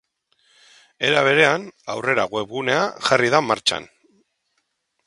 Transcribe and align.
Era 1.09 1.21
berean, 1.27 1.67
aurrera 1.97 2.27
webgunea 2.37 2.83
jarri 3.11 3.31
da 3.37 3.45
martxan. 3.53 3.89